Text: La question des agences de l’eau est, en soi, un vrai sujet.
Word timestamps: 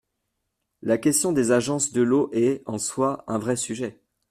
La 0.81 0.97
question 0.97 1.31
des 1.31 1.51
agences 1.51 1.91
de 1.93 2.01
l’eau 2.01 2.31
est, 2.33 2.63
en 2.65 2.79
soi, 2.79 3.23
un 3.27 3.37
vrai 3.37 3.55
sujet. 3.55 4.01